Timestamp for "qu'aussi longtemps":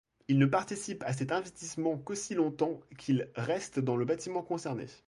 1.95-2.79